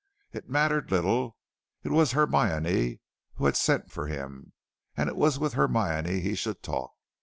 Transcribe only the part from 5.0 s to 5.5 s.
it was